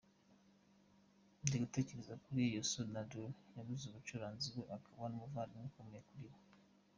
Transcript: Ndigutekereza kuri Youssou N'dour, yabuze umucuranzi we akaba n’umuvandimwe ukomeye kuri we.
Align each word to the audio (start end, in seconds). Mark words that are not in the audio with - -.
Ndigutekereza 1.45 2.13
kuri 2.23 2.41
Youssou 2.55 2.87
N'dour, 2.93 3.31
yabuze 3.55 3.83
umucuranzi 3.87 4.47
we 4.55 4.63
akaba 4.77 5.03
n’umuvandimwe 5.07 5.65
ukomeye 5.69 6.01
kuri 6.09 6.25
we. 6.31 6.39